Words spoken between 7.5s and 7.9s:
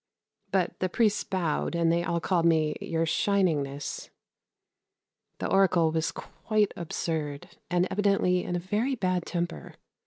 and